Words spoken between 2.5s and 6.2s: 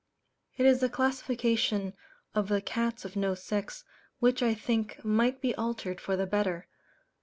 "Cats of no Sex" which I think might be altered for